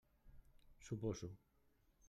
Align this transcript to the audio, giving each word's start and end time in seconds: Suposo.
Suposo. 0.85 1.29